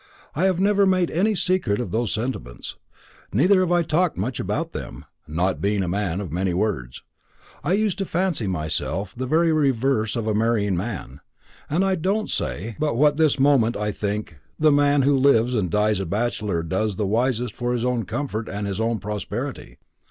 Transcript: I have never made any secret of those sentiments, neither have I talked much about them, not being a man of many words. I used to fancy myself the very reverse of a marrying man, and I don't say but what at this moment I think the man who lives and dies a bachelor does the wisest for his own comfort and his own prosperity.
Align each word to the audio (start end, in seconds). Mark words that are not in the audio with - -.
I 0.35 0.45
have 0.45 0.59
never 0.59 0.87
made 0.87 1.11
any 1.11 1.35
secret 1.35 1.79
of 1.79 1.91
those 1.91 2.11
sentiments, 2.11 2.75
neither 3.31 3.59
have 3.59 3.71
I 3.71 3.83
talked 3.83 4.17
much 4.17 4.39
about 4.39 4.71
them, 4.73 5.05
not 5.27 5.61
being 5.61 5.83
a 5.83 5.87
man 5.87 6.19
of 6.21 6.31
many 6.31 6.55
words. 6.55 7.03
I 7.63 7.73
used 7.73 7.99
to 7.99 8.05
fancy 8.05 8.47
myself 8.47 9.13
the 9.15 9.27
very 9.27 9.53
reverse 9.53 10.15
of 10.15 10.25
a 10.25 10.33
marrying 10.33 10.75
man, 10.75 11.19
and 11.69 11.85
I 11.85 11.93
don't 11.93 12.31
say 12.31 12.75
but 12.79 12.95
what 12.95 13.09
at 13.09 13.17
this 13.17 13.39
moment 13.39 13.77
I 13.77 13.91
think 13.91 14.37
the 14.57 14.71
man 14.71 15.03
who 15.03 15.15
lives 15.15 15.53
and 15.53 15.69
dies 15.69 15.99
a 15.99 16.07
bachelor 16.07 16.63
does 16.63 16.95
the 16.95 17.05
wisest 17.05 17.53
for 17.53 17.71
his 17.71 17.85
own 17.85 18.05
comfort 18.05 18.49
and 18.49 18.65
his 18.65 18.81
own 18.81 18.97
prosperity. 18.97 19.77